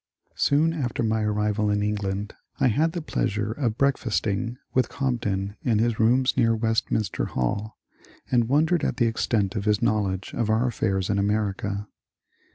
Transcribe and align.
Soon 0.33 0.73
after 0.73 1.03
my 1.03 1.21
arrival 1.21 1.69
in 1.69 1.83
England 1.83 2.33
I 2.59 2.69
had 2.69 2.93
the 2.93 3.03
pleasure 3.03 3.51
of 3.51 3.77
breakfasting 3.77 4.57
with 4.73 4.89
Cobden 4.89 5.57
in 5.63 5.77
his 5.77 5.99
rooms 5.99 6.35
near 6.35 6.55
Westminster 6.55 7.25
Hall, 7.25 7.77
and 8.31 8.49
wondered 8.49 8.83
at 8.83 8.97
the 8.97 9.05
extent 9.05 9.55
of 9.55 9.65
his 9.65 9.79
knowledge 9.79 10.33
of 10.33 10.49
our 10.49 10.65
affairs 10.65 11.11
in 11.11 11.19
America. 11.19 11.87